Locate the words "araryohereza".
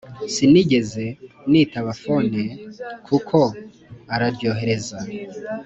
4.13-4.99